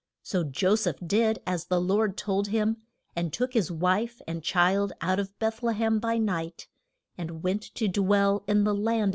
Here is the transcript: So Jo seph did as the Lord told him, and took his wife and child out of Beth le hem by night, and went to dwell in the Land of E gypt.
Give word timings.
So 0.23 0.43
Jo 0.43 0.73
seph 0.73 0.95
did 1.05 1.43
as 1.45 1.65
the 1.65 1.79
Lord 1.79 2.17
told 2.17 2.47
him, 2.47 2.77
and 3.15 3.31
took 3.31 3.53
his 3.53 3.69
wife 3.71 4.19
and 4.27 4.41
child 4.43 4.93
out 4.99 5.19
of 5.19 5.37
Beth 5.37 5.61
le 5.61 5.73
hem 5.73 5.99
by 5.99 6.17
night, 6.17 6.67
and 7.19 7.43
went 7.43 7.61
to 7.75 7.87
dwell 7.87 8.43
in 8.47 8.63
the 8.63 8.73
Land 8.73 9.03
of 9.03 9.07
E 9.07 9.07
gypt. 9.07 9.09